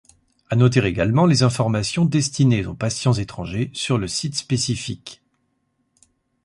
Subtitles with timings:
[0.49, 5.21] A noter également les informations destinées aux patients étrangerssur le site spécifique.